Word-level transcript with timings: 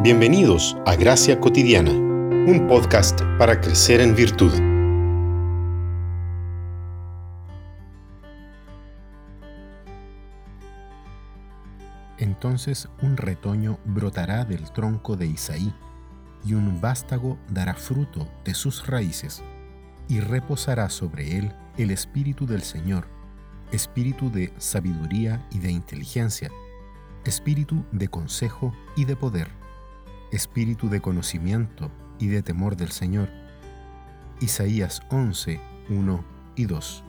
Bienvenidos 0.00 0.76
a 0.86 0.94
Gracia 0.94 1.40
Cotidiana, 1.40 1.90
un 1.90 2.68
podcast 2.68 3.20
para 3.36 3.60
crecer 3.60 4.00
en 4.00 4.14
virtud. 4.14 4.52
Entonces 12.16 12.88
un 13.02 13.16
retoño 13.16 13.80
brotará 13.84 14.44
del 14.44 14.70
tronco 14.70 15.16
de 15.16 15.26
Isaí, 15.26 15.74
y 16.44 16.54
un 16.54 16.80
vástago 16.80 17.36
dará 17.48 17.74
fruto 17.74 18.28
de 18.44 18.54
sus 18.54 18.86
raíces, 18.86 19.42
y 20.06 20.20
reposará 20.20 20.90
sobre 20.90 21.38
él 21.38 21.52
el 21.76 21.90
espíritu 21.90 22.46
del 22.46 22.62
Señor, 22.62 23.08
espíritu 23.72 24.30
de 24.30 24.52
sabiduría 24.58 25.44
y 25.50 25.58
de 25.58 25.72
inteligencia, 25.72 26.52
espíritu 27.24 27.84
de 27.90 28.06
consejo 28.06 28.72
y 28.94 29.04
de 29.04 29.16
poder 29.16 29.58
espíritu 30.32 30.88
de 30.88 31.00
conocimiento 31.00 31.90
y 32.18 32.28
de 32.28 32.42
temor 32.42 32.76
del 32.76 32.90
Señor. 32.90 33.28
Isaías 34.40 35.02
11, 35.10 35.60
1 35.88 36.24
y 36.56 36.64
2. 36.66 37.04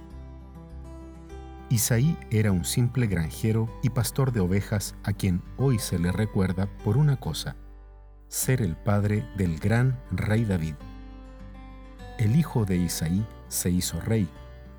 Isaí 1.70 2.18
era 2.32 2.52
un 2.52 2.66
simple 2.66 3.06
granjero 3.06 3.70
y 3.84 3.90
pastor 3.90 4.32
de 4.32 4.40
ovejas 4.40 4.96
a 5.04 5.14
quien 5.14 5.44
hoy 5.58 5.78
se 5.78 6.00
le 6.00 6.12
recuerda 6.12 6.68
por 6.84 6.98
una 6.98 7.18
cosa, 7.18 7.56
ser 8.28 8.62
el 8.62 8.76
padre 8.76 9.28
del 9.38 9.60
gran 9.60 10.00
rey 10.12 10.46
David. 10.46 10.74
El 12.18 12.36
hijo 12.36 12.66
de 12.66 12.78
Isaí 12.78 13.24
se 13.50 13.70
hizo 13.70 14.00
rey, 14.02 14.28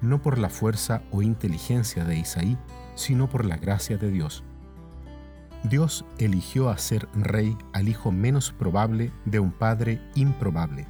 no 0.01 0.21
por 0.21 0.39
la 0.39 0.49
fuerza 0.49 1.03
o 1.13 1.23
inteligencia 1.23 2.05
de 2.05 2.19
Isaí, 2.19 2.59
sino 2.97 3.29
por 3.29 3.45
la 3.45 3.57
gracia 3.57 3.97
de 3.97 4.11
Dios. 4.11 4.43
Dios 5.63 6.07
eligió 6.19 6.71
hacer 6.71 7.07
rey 7.13 7.57
al 7.75 7.89
hijo 7.89 8.11
menos 8.13 8.51
probable 8.51 9.13
de 9.27 9.41
un 9.41 9.53
padre 9.53 10.01
improbable. 10.15 10.87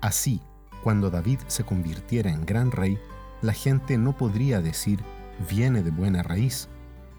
Así, 0.00 0.40
cuando 0.82 1.10
David 1.10 1.40
se 1.48 1.64
convirtiera 1.64 2.30
en 2.30 2.46
gran 2.46 2.70
rey, 2.70 2.98
la 3.42 3.52
gente 3.52 3.98
no 3.98 4.16
podría 4.16 4.62
decir 4.62 5.00
viene 5.50 5.82
de 5.82 5.90
buena 5.90 6.22
raíz 6.22 6.68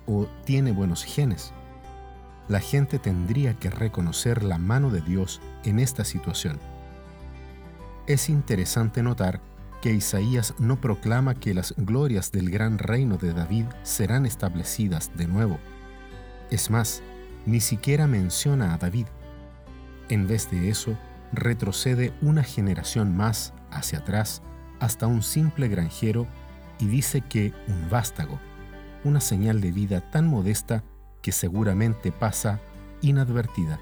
o 0.08 0.28
tiene 0.44 0.72
buenos 0.72 1.04
genes. 1.04 1.54
La 2.48 2.60
gente 2.60 2.98
tendría 2.98 3.54
que 3.54 3.70
reconocer 3.70 4.42
la 4.42 4.58
mano 4.58 4.90
de 4.90 5.02
Dios 5.02 5.40
en 5.66 5.78
esta 5.78 6.04
situación. 6.04 6.60
Es 8.08 8.28
interesante 8.28 9.04
notar 9.04 9.40
que 9.84 9.94
Isaías 9.94 10.56
no 10.58 10.82
proclama 10.82 11.36
que 11.36 11.54
las 11.54 11.76
glorias 11.78 12.32
del 12.32 12.50
gran 12.50 12.80
reino 12.80 13.18
de 13.18 13.34
David 13.34 13.66
serán 13.84 14.26
establecidas 14.26 15.12
de 15.16 15.28
nuevo 15.28 15.60
es 16.52 16.70
más, 16.70 17.02
ni 17.46 17.60
siquiera 17.60 18.08
menciona 18.08 18.74
a 18.74 18.78
David. 18.78 19.08
En 20.10 20.28
vez 20.28 20.50
de 20.52 20.70
eso, 20.70 20.98
retrocede 21.32 22.14
una 22.22 22.44
generación 22.44 23.16
más 23.16 23.54
hacia 23.72 24.00
atrás 24.00 24.42
hasta 24.80 25.08
un 25.08 25.22
simple 25.22 25.68
granjero 25.68 26.26
y 26.80 26.88
dice 26.88 27.22
que 27.22 27.54
un 27.68 27.90
vástago, 27.90 28.40
una 29.04 29.20
señal 29.20 29.62
de 29.62 29.72
vida 29.72 30.02
tan 30.12 30.28
modesta 30.28 30.84
que 31.22 31.32
seguramente 31.32 32.12
pasa 32.12 32.60
inadvertida, 33.02 33.80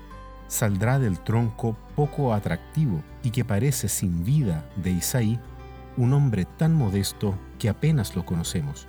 saldrá 0.48 1.00
del 1.00 1.20
tronco 1.20 1.78
poco 1.96 2.34
atractivo 2.34 3.02
y 3.24 3.32
que 3.32 3.46
parece 3.46 3.88
sin 3.88 4.24
vida 4.24 4.68
de 4.76 4.92
Isaí, 4.92 5.40
un 5.98 6.14
hombre 6.14 6.46
tan 6.46 6.74
modesto 6.74 7.38
que 7.60 7.70
apenas 7.70 8.16
lo 8.16 8.26
conocemos. 8.26 8.88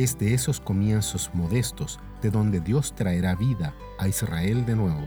Es 0.00 0.18
de 0.18 0.32
esos 0.32 0.60
comienzos 0.60 1.30
modestos 1.34 2.00
de 2.22 2.30
donde 2.30 2.60
Dios 2.60 2.94
traerá 2.94 3.34
vida 3.34 3.74
a 3.98 4.08
Israel 4.08 4.64
de 4.64 4.74
nuevo. 4.74 5.06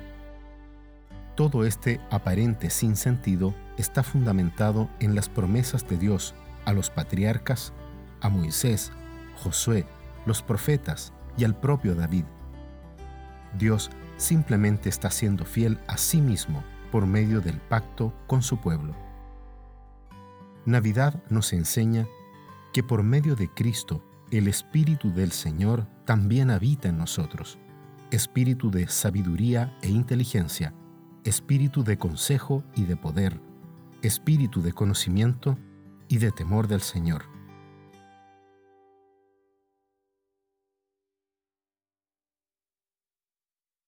Todo 1.35 1.65
este 1.65 1.99
aparente 2.11 2.69
sinsentido 2.69 3.55
está 3.75 4.03
fundamentado 4.03 4.87
en 4.99 5.15
las 5.15 5.29
promesas 5.29 5.87
de 5.87 5.97
Dios 5.97 6.35
a 6.65 6.73
los 6.73 6.91
patriarcas, 6.91 7.73
a 8.21 8.29
Moisés, 8.29 8.91
Josué, 9.37 9.87
los 10.27 10.43
profetas 10.43 11.11
y 11.39 11.43
al 11.43 11.59
propio 11.59 11.95
David. 11.95 12.25
Dios 13.57 13.89
simplemente 14.17 14.89
está 14.89 15.09
siendo 15.09 15.43
fiel 15.43 15.79
a 15.87 15.97
sí 15.97 16.21
mismo 16.21 16.63
por 16.91 17.07
medio 17.07 17.41
del 17.41 17.57
pacto 17.57 18.13
con 18.27 18.43
su 18.43 18.57
pueblo. 18.57 18.93
Navidad 20.67 21.23
nos 21.31 21.51
enseña 21.51 22.07
que 22.73 22.83
por 22.83 23.01
medio 23.01 23.35
de 23.35 23.49
Cristo 23.49 24.03
el 24.37 24.47
Espíritu 24.47 25.13
del 25.13 25.31
Señor 25.31 25.85
también 26.05 26.49
habita 26.49 26.89
en 26.89 26.97
nosotros, 26.97 27.59
espíritu 28.09 28.71
de 28.71 28.87
sabiduría 28.87 29.77
e 29.83 29.89
inteligencia, 29.89 30.73
espíritu 31.23 31.83
de 31.83 31.97
consejo 31.97 32.63
y 32.75 32.85
de 32.85 32.95
poder, 32.95 33.39
espíritu 34.01 34.63
de 34.63 34.73
conocimiento 34.73 35.57
y 36.07 36.17
de 36.17 36.31
temor 36.31 36.67
del 36.67 36.81
Señor. 36.81 37.32